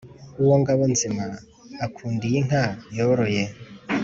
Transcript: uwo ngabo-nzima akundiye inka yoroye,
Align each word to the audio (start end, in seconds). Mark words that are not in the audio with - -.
uwo 0.41 0.55
ngabo-nzima 0.61 1.23
akundiye 1.85 2.37
inka 2.41 2.63
yoroye, 2.95 3.43